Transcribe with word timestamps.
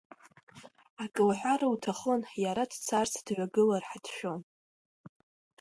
Ак 1.03 1.15
лҳәар 1.27 1.61
лҭахын, 1.73 2.21
иара 2.43 2.63
дцарц 2.71 3.13
дҩагылар 3.25 3.83
ҳәа 3.89 3.97
дшәон. 4.03 4.41